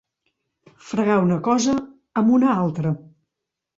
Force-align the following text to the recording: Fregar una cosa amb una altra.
Fregar 0.87 1.17
una 1.25 1.37
cosa 1.49 1.77
amb 2.23 2.35
una 2.39 2.49
altra. 2.65 2.95